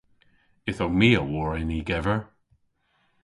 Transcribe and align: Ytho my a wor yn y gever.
Ytho 0.69 0.85
my 0.99 1.09
a 1.21 1.23
wor 1.31 1.53
yn 1.61 1.75
y 1.77 1.81
gever. 1.89 2.21